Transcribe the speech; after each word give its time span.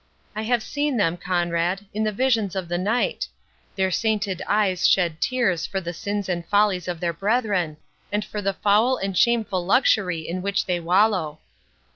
I 0.35 0.41
have 0.41 0.63
seen 0.63 0.97
them, 0.97 1.15
Conrade, 1.15 1.85
in 1.93 2.03
the 2.03 2.11
visions 2.11 2.55
of 2.55 2.67
the 2.67 2.79
night—their 2.79 3.91
sainted 3.91 4.41
eyes 4.47 4.87
shed 4.87 5.21
tears 5.21 5.67
for 5.67 5.79
the 5.79 5.93
sins 5.93 6.27
and 6.27 6.43
follies 6.47 6.87
of 6.87 6.99
their 6.99 7.13
brethren, 7.13 7.77
and 8.11 8.25
for 8.25 8.41
the 8.41 8.53
foul 8.53 8.97
and 8.97 9.15
shameful 9.15 9.63
luxury 9.63 10.27
in 10.27 10.41
which 10.41 10.65
they 10.65 10.79
wallow. 10.79 11.37